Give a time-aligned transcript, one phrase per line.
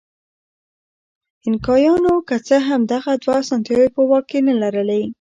[1.45, 5.03] اینکایانو که څه هم دغه دوه اسانتیاوې په واک کې نه لرلې.